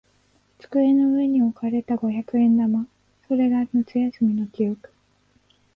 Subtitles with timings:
[0.57, 2.87] 机の上に置かれた五百円玉。
[3.27, 4.89] それが夏休みの記憶。